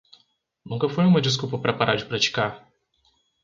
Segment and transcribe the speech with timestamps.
[0.65, 2.67] Nunca foi uma desculpa para parar de praticar